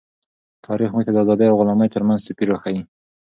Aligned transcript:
تاریخ 0.65 0.89
موږ 0.93 1.03
ته 1.07 1.11
د 1.13 1.17
آزادۍ 1.23 1.45
او 1.49 1.59
غلامۍ 1.61 1.87
ترمنځ 1.91 2.19
توپیر 2.25 2.47
راښيي. 2.51 2.81